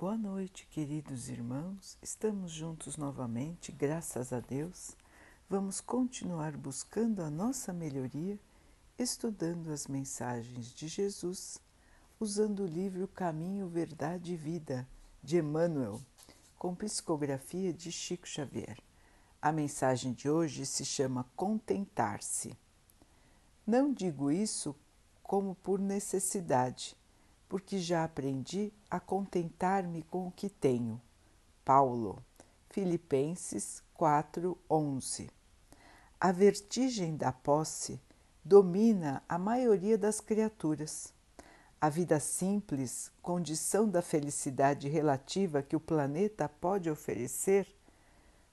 [0.00, 1.98] Boa noite, queridos irmãos.
[2.00, 4.96] Estamos juntos novamente, graças a Deus.
[5.46, 8.40] Vamos continuar buscando a nossa melhoria,
[8.98, 11.60] estudando as mensagens de Jesus,
[12.18, 14.88] usando o livro Caminho, Verdade e Vida
[15.22, 16.00] de Emmanuel,
[16.56, 18.78] com psicografia de Chico Xavier.
[19.42, 22.56] A mensagem de hoje se chama Contentar-se.
[23.66, 24.74] Não digo isso
[25.22, 26.96] como por necessidade
[27.50, 31.00] porque já aprendi a contentar-me com o que tenho.
[31.64, 32.24] Paulo,
[32.68, 35.28] Filipenses 4:11.
[36.20, 38.00] A vertigem da posse
[38.44, 41.12] domina a maioria das criaturas.
[41.80, 47.66] A vida simples, condição da felicidade relativa que o planeta pode oferecer,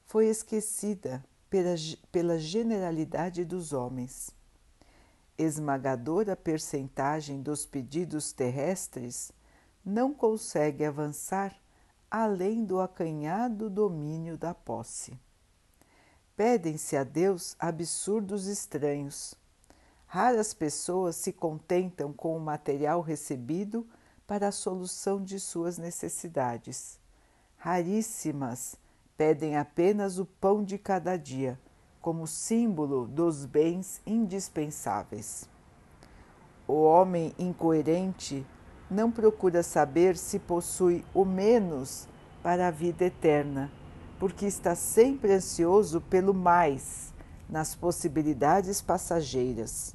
[0.06, 1.76] foi esquecida pela,
[2.12, 4.36] pela generalidade dos homens
[5.38, 9.32] esmagadora percentagem dos pedidos terrestres
[9.86, 11.56] não consegue avançar
[12.10, 15.18] além do acanhado domínio da posse.
[16.36, 19.36] Pedem-se a Deus absurdos estranhos.
[20.06, 23.88] Raras pessoas se contentam com o material recebido
[24.26, 27.00] para a solução de suas necessidades.
[27.58, 28.76] Raríssimas
[29.18, 31.60] pedem apenas o pão de cada dia
[32.08, 35.46] como símbolo dos bens indispensáveis.
[36.66, 38.48] O homem incoerente
[38.90, 42.08] não procura saber se possui o menos
[42.42, 43.70] para a vida eterna,
[44.18, 47.14] porque está sempre ansioso pelo mais
[47.50, 49.94] nas possibilidades passageiras.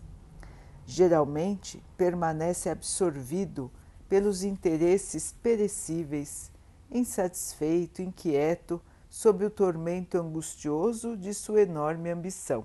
[0.85, 3.71] Geralmente permanece absorvido
[4.07, 6.53] pelos interesses perecíveis,
[6.91, 8.83] insatisfeito, inquieto
[9.13, 12.65] sob o tormento angustioso de sua enorme ambição.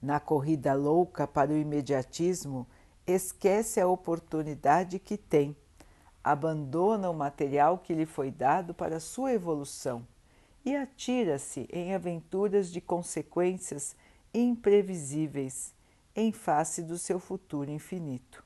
[0.00, 2.64] Na corrida louca para o imediatismo,
[3.04, 5.56] esquece a oportunidade que tem,
[6.22, 10.06] abandona o material que lhe foi dado para sua evolução
[10.64, 13.96] e atira-se em aventuras de consequências
[14.32, 15.74] imprevisíveis
[16.14, 18.44] em face do seu futuro infinito.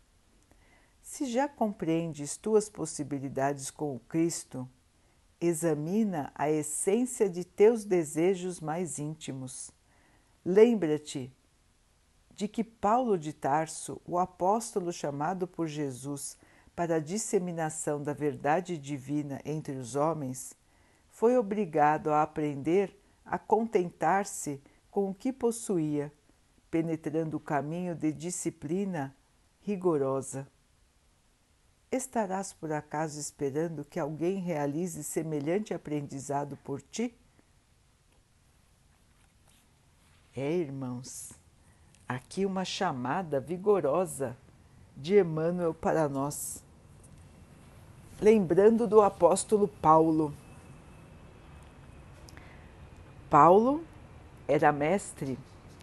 [1.02, 4.66] Se já compreendes tuas possibilidades com o Cristo,
[5.40, 9.70] Examina a essência de teus desejos mais íntimos.
[10.44, 11.30] Lembra-te
[12.34, 16.36] de que Paulo de Tarso, o apóstolo chamado por Jesus
[16.74, 20.54] para a disseminação da verdade divina entre os homens,
[21.08, 22.94] foi obrigado a aprender
[23.24, 26.12] a contentar-se com o que possuía,
[26.70, 29.16] penetrando o caminho de disciplina
[29.60, 30.46] rigorosa.
[31.90, 37.14] Estarás por acaso esperando que alguém realize semelhante aprendizado por ti?
[40.34, 41.32] É, irmãos,
[42.08, 44.36] aqui uma chamada vigorosa
[44.96, 46.62] de Emmanuel para nós.
[48.20, 50.34] Lembrando do apóstolo Paulo.
[53.30, 53.84] Paulo
[54.48, 55.38] era mestre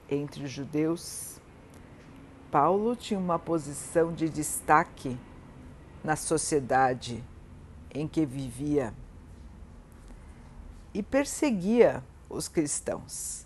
[0.09, 1.39] entre os judeus.
[2.51, 5.17] Paulo tinha uma posição de destaque
[6.03, 7.23] na sociedade
[7.91, 8.93] em que vivia
[10.93, 13.45] e perseguia os cristãos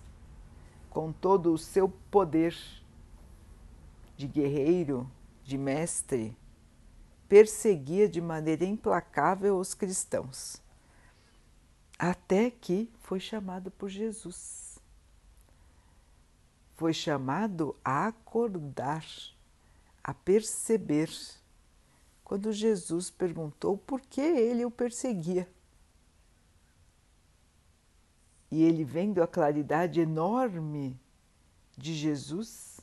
[0.90, 2.56] com todo o seu poder
[4.16, 5.10] de guerreiro,
[5.44, 6.36] de mestre,
[7.30, 10.62] perseguia de maneira implacável os cristãos,
[12.00, 14.80] até que foi chamado por Jesus.
[16.76, 19.06] Foi chamado a acordar,
[20.04, 21.10] a perceber
[22.28, 25.50] quando Jesus perguntou por que ele o perseguia.
[28.52, 31.00] E ele, vendo a claridade enorme
[31.78, 32.82] de Jesus,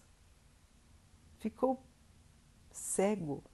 [1.37, 1.85] ficou
[2.73, 3.45] cego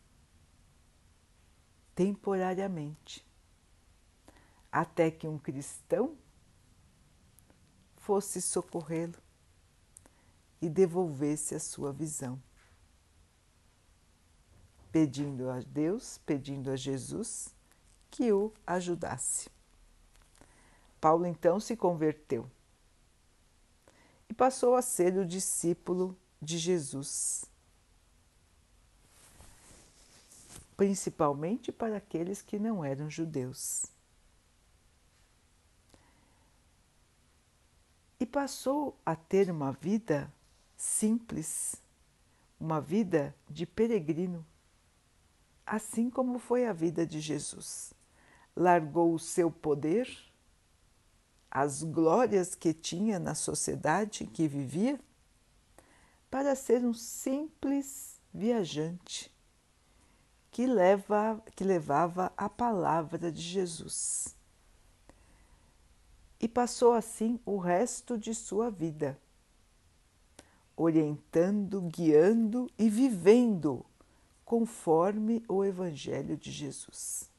[1.92, 3.26] temporariamente,
[4.70, 6.16] até que um cristão
[7.96, 9.18] fosse socorrê-lo
[10.62, 12.40] e devolvesse a sua visão
[14.92, 17.54] pedindo a Deus, pedindo a Jesus
[18.10, 19.48] que o ajudasse.
[21.00, 22.50] Paulo então se converteu
[24.28, 27.44] e passou a ser o discípulo de Jesus,
[30.76, 33.86] principalmente para aqueles que não eram judeus.
[38.18, 40.30] E passou a ter uma vida
[40.76, 41.76] simples,
[42.58, 44.44] uma vida de peregrino
[45.70, 47.94] assim como foi a vida de Jesus.
[48.56, 50.10] Largou o seu poder,
[51.48, 54.98] as glórias que tinha na sociedade que vivia,
[56.28, 59.32] para ser um simples viajante
[60.50, 64.34] que, leva, que levava a palavra de Jesus.
[66.40, 69.16] E passou assim o resto de sua vida,
[70.76, 73.86] orientando, guiando e vivendo
[74.50, 77.30] conforme o Evangelho de Jesus.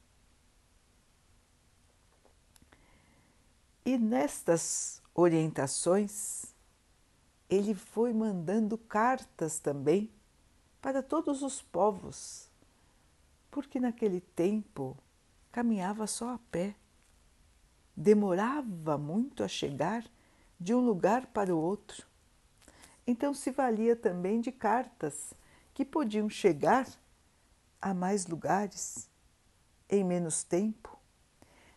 [3.84, 6.56] E nestas orientações,
[7.50, 10.10] ele foi mandando cartas também
[10.82, 12.50] para todos os povos,
[13.52, 14.98] porque naquele tempo
[15.52, 16.74] caminhava só a pé,
[17.94, 20.10] demorava muito a chegar
[20.58, 22.08] de um lugar para o outro.
[23.06, 25.34] Então se valia também de cartas
[25.74, 26.88] que podiam chegar
[27.82, 29.10] a mais lugares
[29.90, 30.98] em menos tempo,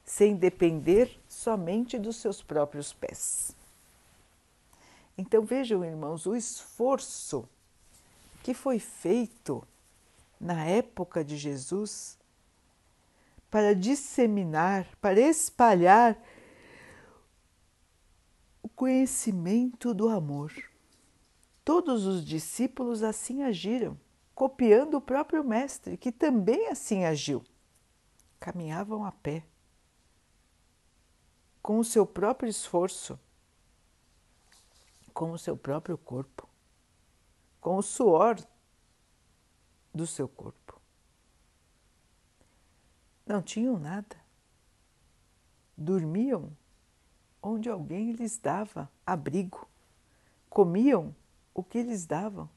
[0.05, 3.55] sem depender somente dos seus próprios pés.
[5.17, 7.49] Então vejam, irmãos, o esforço
[8.43, 9.67] que foi feito
[10.41, 12.19] na época de Jesus
[13.51, 16.21] para disseminar, para espalhar
[18.61, 20.53] o conhecimento do amor.
[21.65, 23.99] Todos os discípulos assim agiram,
[24.35, 27.43] copiando o próprio Mestre, que também assim agiu.
[28.39, 29.47] Caminhavam a pé,
[31.63, 33.19] com o seu próprio esforço,
[35.15, 36.47] com o seu próprio corpo,
[37.61, 38.37] com o suor
[39.95, 40.79] do seu corpo.
[43.25, 44.17] Não tinham nada.
[45.75, 46.55] Dormiam
[47.43, 49.67] onde alguém lhes dava abrigo.
[50.51, 51.15] Comiam
[51.55, 52.51] o que lhes davam.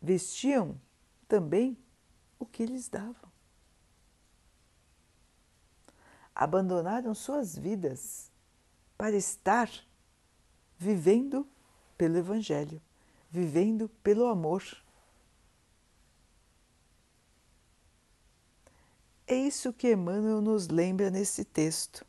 [0.00, 0.78] Vestiam
[1.26, 1.76] também
[2.38, 3.32] o que lhes davam.
[6.34, 8.30] Abandonaram suas vidas
[8.98, 9.70] para estar
[10.78, 11.48] vivendo
[11.96, 12.80] pelo Evangelho,
[13.30, 14.62] vivendo pelo amor.
[19.26, 22.06] É isso que Emmanuel nos lembra nesse texto: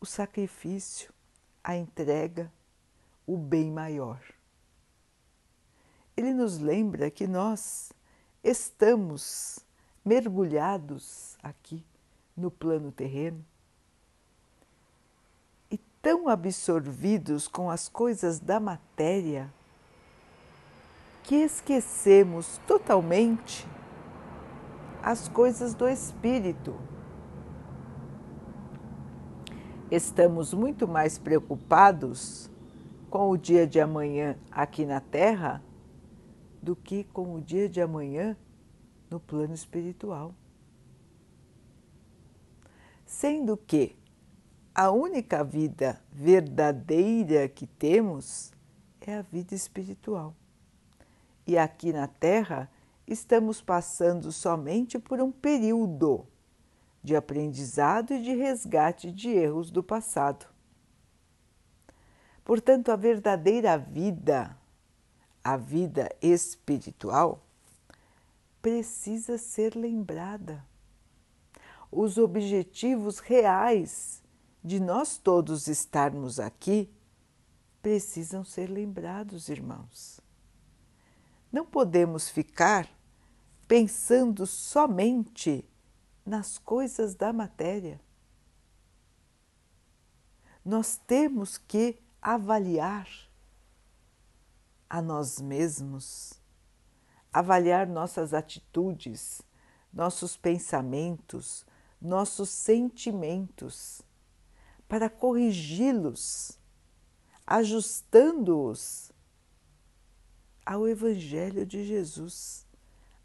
[0.00, 1.12] o sacrifício,
[1.62, 2.50] a entrega,
[3.26, 4.20] o bem maior.
[6.16, 7.92] Ele nos lembra que nós
[8.42, 9.58] estamos
[10.04, 11.84] mergulhados aqui
[12.36, 13.44] no plano terreno
[15.70, 19.52] e tão absorvidos com as coisas da matéria
[21.24, 23.66] que esquecemos totalmente
[25.02, 26.74] as coisas do espírito.
[29.90, 32.48] Estamos muito mais preocupados
[33.16, 35.62] com o dia de amanhã aqui na Terra
[36.60, 38.36] do que com o dia de amanhã
[39.08, 40.34] no plano espiritual.
[43.06, 43.96] Sendo que
[44.74, 48.52] a única vida verdadeira que temos
[49.00, 50.34] é a vida espiritual.
[51.46, 52.70] E aqui na Terra
[53.06, 56.26] estamos passando somente por um período
[57.02, 60.54] de aprendizado e de resgate de erros do passado.
[62.46, 64.56] Portanto, a verdadeira vida,
[65.42, 67.44] a vida espiritual,
[68.62, 70.64] precisa ser lembrada.
[71.90, 74.22] Os objetivos reais
[74.62, 76.88] de nós todos estarmos aqui
[77.82, 80.20] precisam ser lembrados, irmãos.
[81.50, 82.88] Não podemos ficar
[83.66, 85.68] pensando somente
[86.24, 88.00] nas coisas da matéria.
[90.64, 93.08] Nós temos que avaliar
[94.90, 96.32] a nós mesmos,
[97.32, 99.42] avaliar nossas atitudes,
[99.92, 101.64] nossos pensamentos,
[102.02, 104.02] nossos sentimentos,
[104.88, 106.58] para corrigi-los,
[107.46, 109.12] ajustando-os
[110.64, 112.66] ao Evangelho de Jesus,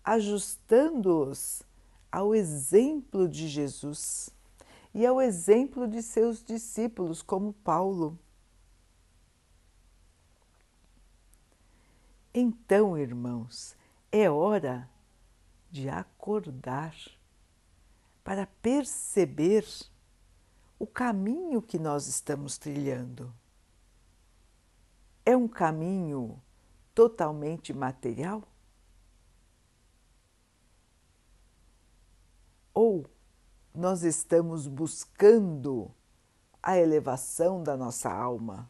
[0.04, 1.64] ajustando-os
[2.12, 4.30] ao exemplo de Jesus
[4.94, 8.20] e ao exemplo de seus discípulos, como Paulo.
[12.34, 13.76] Então, irmãos,
[14.10, 14.90] é hora
[15.70, 16.96] de acordar
[18.24, 19.66] para perceber
[20.80, 23.34] o caminho que nós estamos trilhando.
[25.26, 26.42] É um caminho
[26.96, 28.44] totalmente material?
[32.74, 33.06] Ou
[33.76, 35.92] nós estamos buscando
[36.64, 38.70] a elevação da nossa alma,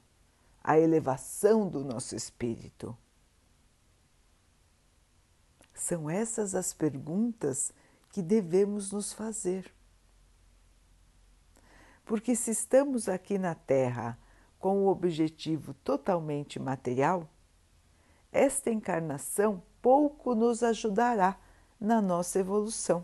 [0.63, 2.98] a elevação do nosso espírito?
[5.81, 7.73] São essas as perguntas
[8.11, 9.73] que devemos nos fazer.
[12.05, 14.15] Porque se estamos aqui na Terra
[14.59, 17.27] com o objetivo totalmente material,
[18.31, 21.35] esta encarnação pouco nos ajudará
[21.79, 23.03] na nossa evolução.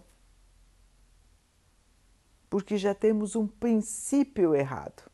[2.48, 5.10] Porque já temos um princípio errado.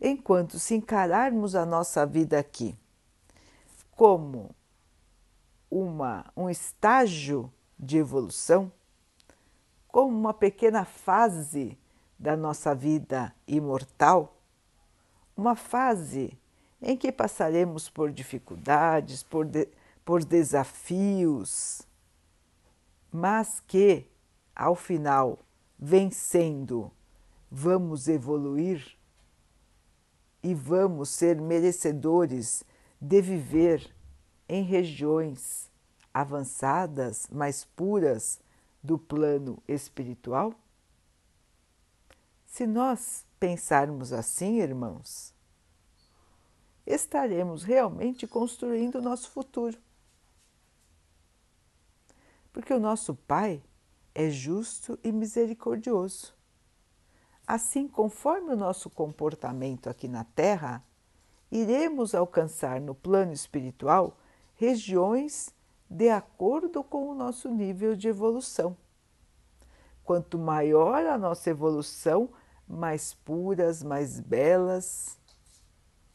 [0.00, 2.74] Enquanto se encararmos a nossa vida aqui
[3.90, 4.56] como
[5.70, 8.72] uma, um estágio de evolução,
[9.86, 11.78] como uma pequena fase
[12.18, 14.36] da nossa vida imortal,
[15.36, 16.38] uma fase
[16.80, 19.68] em que passaremos por dificuldades, por, de,
[20.04, 21.82] por desafios,
[23.10, 24.06] mas que,
[24.54, 25.38] ao final,
[25.78, 26.90] vencendo,
[27.50, 28.96] vamos evoluir
[30.42, 32.64] e vamos ser merecedores
[33.00, 33.94] de viver
[34.48, 35.70] em regiões
[36.12, 38.40] avançadas, mais puras
[38.82, 40.54] do plano espiritual?
[42.46, 45.32] Se nós pensarmos assim, irmãos,
[46.86, 49.78] estaremos realmente construindo o nosso futuro.
[52.52, 53.62] Porque o nosso Pai
[54.14, 56.34] é justo e misericordioso.
[57.46, 60.82] Assim, conforme o nosso comportamento aqui na Terra,
[61.50, 64.18] iremos alcançar no plano espiritual
[64.58, 65.54] regiões
[65.88, 68.76] de acordo com o nosso nível de evolução.
[70.04, 72.28] Quanto maior a nossa evolução,
[72.66, 75.16] mais puras, mais belas,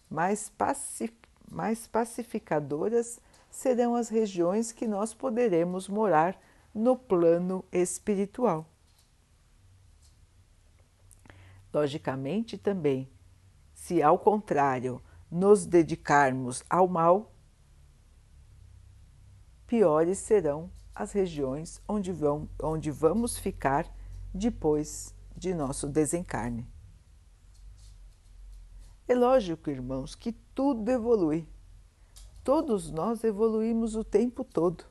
[0.09, 1.13] mais, pacif
[1.49, 3.19] mais pacificadoras
[3.49, 6.39] serão as regiões que nós poderemos morar
[6.73, 8.65] no plano espiritual.
[11.71, 13.07] Logicamente, também,
[13.73, 17.32] se ao contrário nos dedicarmos ao mal,
[19.73, 23.91] piores serão as regiões onde, vão, onde vamos ficar
[24.31, 26.67] depois de nosso desencarne.
[29.07, 31.47] É lógico, irmãos, que tudo evolui.
[32.43, 34.85] Todos nós evoluímos o tempo todo.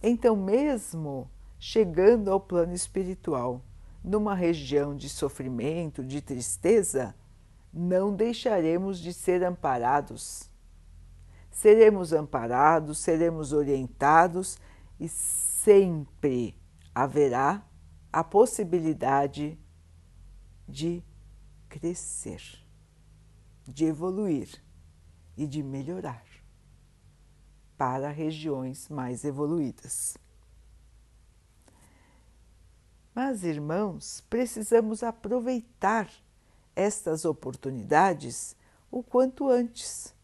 [0.00, 3.60] Então, mesmo chegando ao plano espiritual,
[4.04, 7.12] numa região de sofrimento, de tristeza,
[7.72, 10.51] não deixaremos de ser amparados.
[11.52, 14.58] Seremos amparados, seremos orientados
[14.98, 16.60] e sempre
[16.94, 17.64] haverá
[18.12, 19.56] a possibilidade
[20.66, 21.02] de
[21.68, 22.42] crescer,
[23.64, 24.62] de evoluir
[25.36, 26.24] e de melhorar
[27.76, 30.16] para regiões mais evoluídas.
[33.14, 36.10] Mas, irmãos, precisamos aproveitar
[36.74, 38.56] estas oportunidades
[38.90, 40.14] o quanto antes.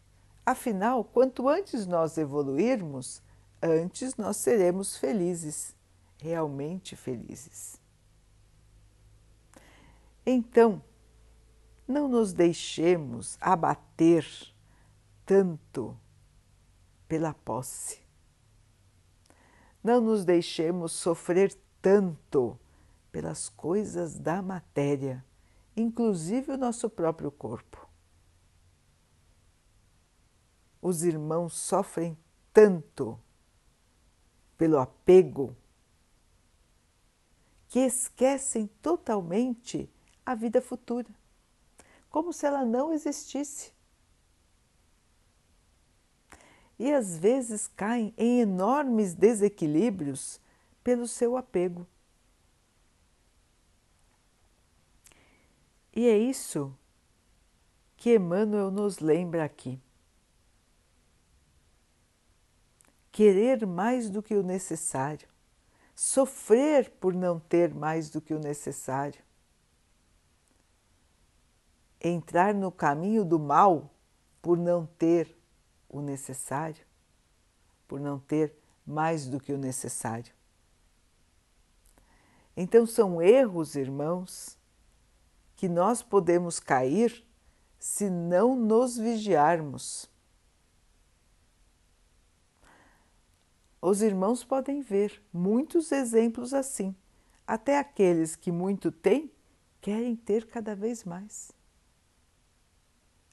[0.45, 3.21] Afinal, quanto antes nós evoluirmos,
[3.61, 5.75] antes nós seremos felizes,
[6.17, 7.79] realmente felizes.
[10.25, 10.81] Então,
[11.87, 14.25] não nos deixemos abater
[15.25, 15.97] tanto
[17.07, 17.99] pela posse.
[19.83, 22.59] Não nos deixemos sofrer tanto
[23.11, 25.23] pelas coisas da matéria
[25.81, 27.88] inclusive o nosso próprio corpo.
[30.81, 32.17] Os irmãos sofrem
[32.53, 33.19] tanto
[34.57, 35.55] pelo apego
[37.67, 39.89] que esquecem totalmente
[40.25, 41.07] a vida futura,
[42.09, 43.71] como se ela não existisse.
[46.77, 50.39] E às vezes caem em enormes desequilíbrios
[50.83, 51.85] pelo seu apego.
[55.93, 56.73] E é isso
[57.97, 59.79] que Emmanuel nos lembra aqui.
[63.19, 65.27] Querer mais do que o necessário,
[65.93, 69.21] sofrer por não ter mais do que o necessário,
[71.99, 73.93] entrar no caminho do mal
[74.41, 75.37] por não ter
[75.89, 76.81] o necessário,
[77.89, 78.55] por não ter
[78.87, 80.33] mais do que o necessário.
[82.55, 84.57] Então são erros, irmãos,
[85.57, 87.27] que nós podemos cair
[87.77, 90.08] se não nos vigiarmos.
[93.81, 96.95] Os irmãos podem ver muitos exemplos assim.
[97.47, 99.31] Até aqueles que muito têm
[99.81, 101.51] querem ter cada vez mais.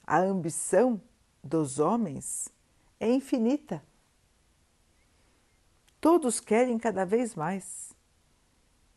[0.05, 1.01] A ambição
[1.43, 2.47] dos homens
[2.99, 3.83] é infinita.
[5.99, 7.93] Todos querem cada vez mais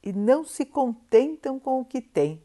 [0.02, 2.42] e não se contentam com o que têm.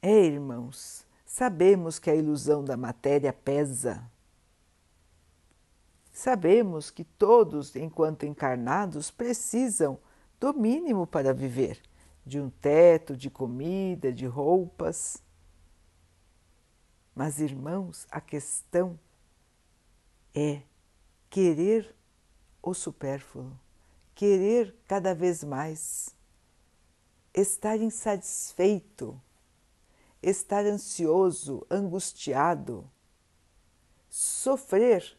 [0.00, 4.08] É, irmãos, sabemos que a ilusão da matéria pesa.
[6.18, 10.00] Sabemos que todos, enquanto encarnados, precisam
[10.40, 11.80] do mínimo para viver,
[12.26, 15.22] de um teto, de comida, de roupas.
[17.14, 18.98] Mas, irmãos, a questão
[20.34, 20.62] é
[21.30, 21.94] querer
[22.60, 23.52] o supérfluo,
[24.12, 26.16] querer cada vez mais,
[27.32, 29.22] estar insatisfeito,
[30.20, 32.90] estar ansioso, angustiado,
[34.08, 35.16] sofrer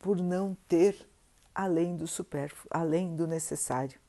[0.00, 1.08] por não ter
[1.54, 4.00] além do supérfluo, além do necessário.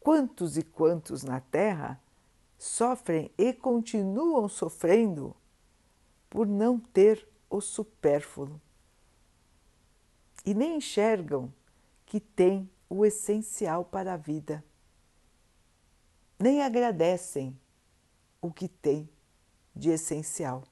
[0.00, 2.00] Quantos e quantos na Terra
[2.58, 5.34] sofrem e continuam sofrendo
[6.28, 8.60] por não ter o supérfluo?
[10.44, 11.52] E nem enxergam
[12.04, 14.64] que tem o essencial para a vida,
[16.38, 17.58] nem agradecem
[18.40, 19.08] o que tem
[19.74, 20.62] de essencial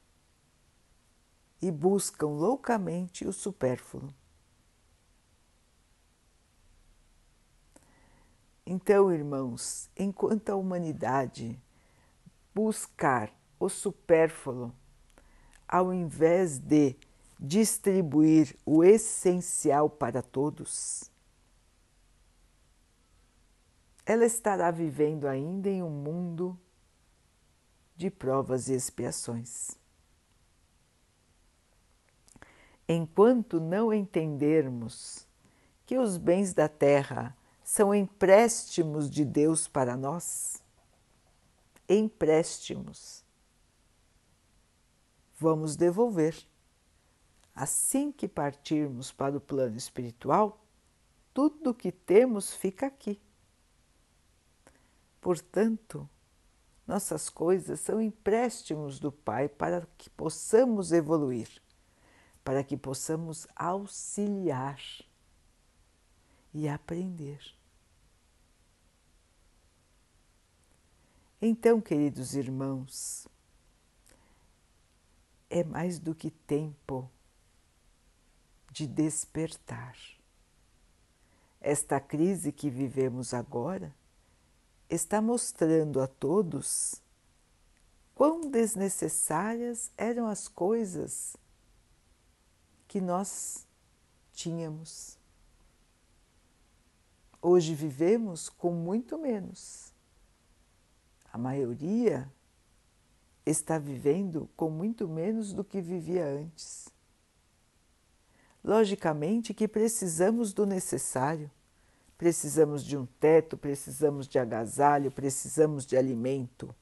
[1.65, 4.13] e buscam loucamente o supérfluo.
[8.67, 11.59] Então, irmãos, enquanto a humanidade
[12.55, 14.75] buscar o supérfluo,
[15.67, 16.99] ao invés de
[17.41, 21.11] distribuir o essencial para todos,
[24.05, 26.61] ela estará vivendo ainda em um mundo
[27.97, 29.83] de provas e expiações.
[32.89, 35.27] Enquanto não entendermos
[35.87, 40.63] que os bens da terra são empréstimos de Deus para nós,
[41.89, 43.25] empréstimos,
[45.39, 46.37] vamos devolver.
[47.55, 50.61] Assim que partirmos para o plano espiritual,
[51.33, 53.21] tudo o que temos fica aqui.
[55.21, 56.09] Portanto,
[56.87, 61.63] nossas coisas são empréstimos do Pai para que possamos evoluir,
[62.45, 64.79] para que possamos auxiliar
[66.53, 67.41] e aprender.
[71.41, 73.27] Então, queridos irmãos,
[75.49, 77.11] é mais do que tempo
[78.71, 79.97] de despertar.
[81.61, 83.95] Esta crise que vivemos agora
[84.89, 87.03] está mostrando a todos
[88.15, 91.37] quão desnecessárias eram as coisas
[92.95, 93.67] que nós
[94.33, 95.19] tínhamos.
[97.43, 99.93] Hoje vivemos com muito menos.
[101.33, 102.33] A maioria
[103.45, 106.89] está vivendo com muito menos do que vivia antes.
[108.63, 111.51] Logicamente que precisamos do necessário.
[112.17, 116.73] Precisamos de um teto, precisamos de agasalho, precisamos de alimento.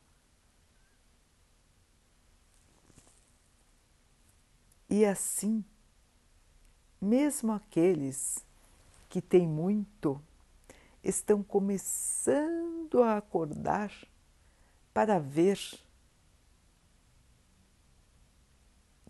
[4.90, 5.64] E assim,
[7.02, 8.46] mesmo aqueles
[9.08, 10.22] que têm muito,
[11.02, 13.92] estão começando a acordar
[14.94, 15.58] para ver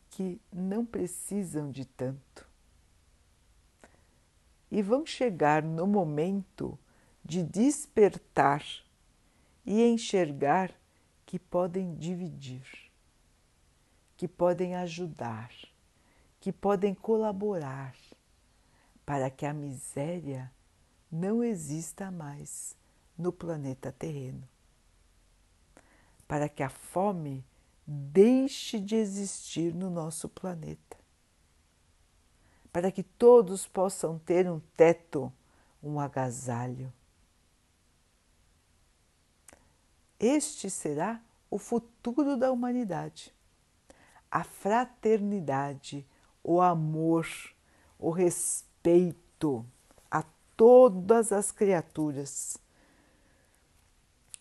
[0.09, 2.49] que não precisam de tanto.
[4.71, 6.79] E vão chegar no momento
[7.23, 8.65] de despertar
[9.67, 10.73] e enxergar
[11.27, 12.91] que podem dividir,
[14.17, 15.51] que podem ajudar,
[16.43, 17.97] que podem colaborar
[19.07, 20.53] para que a miséria
[21.11, 22.77] não exista mais
[23.17, 24.47] no planeta terreno,
[26.29, 27.43] para que a fome
[27.87, 30.93] deixe de existir no nosso planeta
[32.73, 35.31] para que todos possam ter um teto,
[35.83, 36.91] um agasalho.
[40.19, 43.35] Este será o futuro da humanidade.
[44.31, 46.07] A fraternidade,
[46.43, 47.27] o amor,
[47.99, 49.65] o respeito
[50.11, 50.25] a
[50.57, 52.57] todas as criaturas.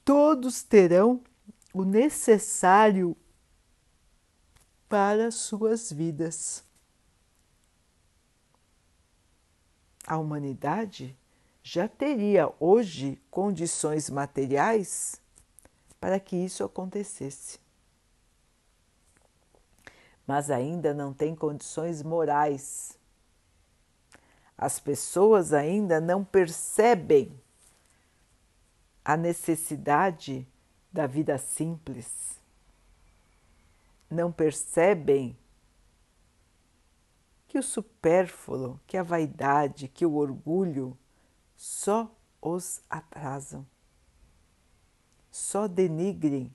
[0.03, 1.21] Todos terão
[1.73, 3.15] o necessário
[4.89, 6.63] para suas vidas.
[10.11, 11.17] a humanidade
[11.63, 15.21] já teria hoje condições materiais
[16.01, 17.60] para que isso acontecesse.
[20.31, 22.97] Mas ainda não tem condições morais.
[24.57, 27.37] As pessoas ainda não percebem
[29.03, 30.47] a necessidade
[30.89, 32.39] da vida simples,
[34.09, 35.37] não percebem
[37.49, 40.97] que o supérfluo, que a vaidade, que o orgulho
[41.57, 42.09] só
[42.41, 43.67] os atrasam,
[45.29, 46.49] só denigrem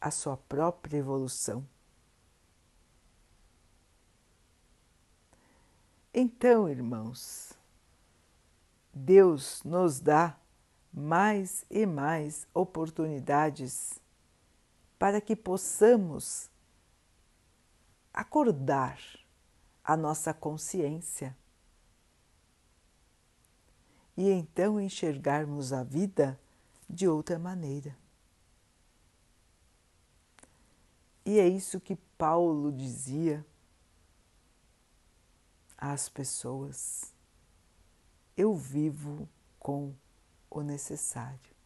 [0.00, 1.66] a sua própria evolução.
[6.18, 7.52] Então, irmãos,
[8.90, 10.34] Deus nos dá
[10.90, 14.00] mais e mais oportunidades
[14.98, 16.50] para que possamos
[18.14, 18.98] acordar
[19.84, 21.36] a nossa consciência
[24.16, 26.40] e então enxergarmos a vida
[26.88, 27.94] de outra maneira.
[31.26, 33.44] E é isso que Paulo dizia
[35.76, 37.12] às pessoas:
[38.36, 39.94] eu vivo com
[40.50, 41.56] o necessário.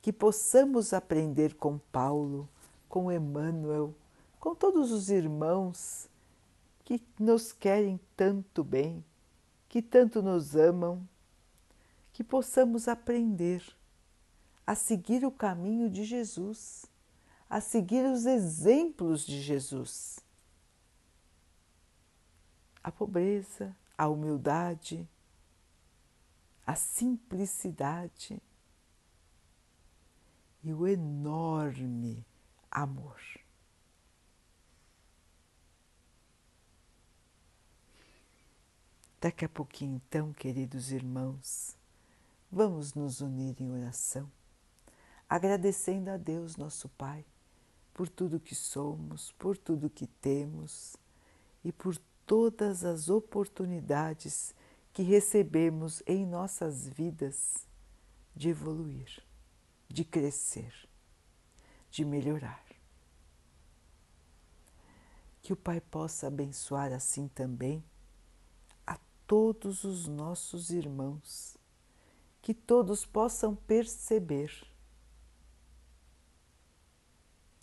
[0.00, 2.48] Que possamos aprender com Paulo,
[2.88, 3.94] com Emmanuel,
[4.38, 6.08] com todos os irmãos
[6.84, 9.04] que nos querem tanto bem,
[9.68, 11.06] que tanto nos amam,
[12.12, 13.62] que possamos aprender
[14.66, 16.86] a seguir o caminho de Jesus,
[17.48, 20.18] a seguir os exemplos de Jesus.
[22.82, 25.08] A pobreza, a humildade,
[26.66, 28.40] a simplicidade
[30.62, 32.24] e o enorme
[32.70, 33.20] amor.
[39.20, 41.76] Daqui a pouquinho, então, queridos irmãos,
[42.50, 44.30] vamos nos unir em oração
[45.30, 47.24] agradecendo a Deus, nosso Pai,
[47.94, 50.96] por tudo que somos, por tudo que temos
[51.64, 51.96] e por
[52.30, 54.54] todas as oportunidades
[54.92, 57.66] que recebemos em nossas vidas
[58.36, 59.20] de evoluir,
[59.88, 60.72] de crescer,
[61.90, 62.64] de melhorar.
[65.42, 67.82] Que o Pai possa abençoar assim também
[68.86, 71.58] a todos os nossos irmãos,
[72.40, 74.64] que todos possam perceber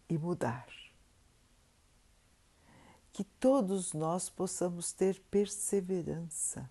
[0.10, 0.68] e mudar.
[3.18, 6.70] Que todos nós possamos ter perseverança,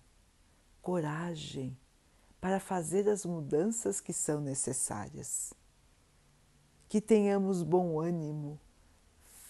[0.81, 1.77] coragem
[2.39, 5.53] para fazer as mudanças que são necessárias.
[6.87, 8.57] Que tenhamos bom ânimo,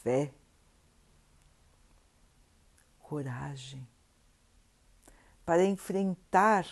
[0.02, 0.34] fé,
[2.98, 3.88] coragem
[5.46, 6.66] para enfrentar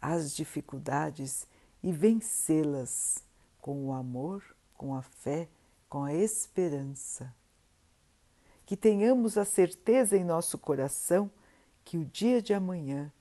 [0.00, 1.44] as dificuldades
[1.82, 3.18] e vencê-las
[3.60, 4.44] com o amor,
[4.74, 5.48] com a fé
[5.88, 7.34] com a esperança.
[8.66, 11.30] Que tenhamos a certeza em nosso coração
[11.84, 13.12] que o dia de amanhã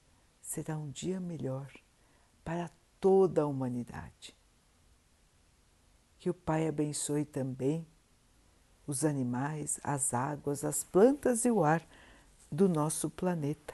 [0.41, 1.71] será um dia melhor
[2.43, 4.36] para toda a humanidade.
[6.17, 7.86] Que o Pai abençoe também
[8.88, 11.86] os animais, as águas, as plantas e o ar
[12.51, 13.73] do nosso planeta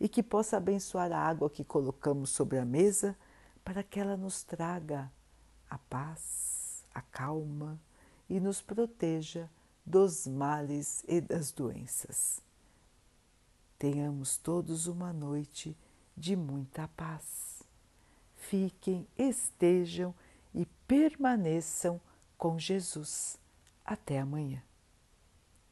[0.00, 3.16] e que possa abençoar a água que colocamos sobre a mesa
[3.62, 5.12] para que ela nos traga
[5.68, 7.78] a paz, a calma
[8.28, 9.48] e nos proteja
[9.90, 12.40] dos males e das doenças.
[13.76, 15.76] Tenhamos todos uma noite
[16.16, 17.62] de muita paz.
[18.36, 20.14] Fiquem, estejam
[20.54, 22.00] e permaneçam
[22.38, 23.36] com Jesus.
[23.84, 24.62] Até amanhã.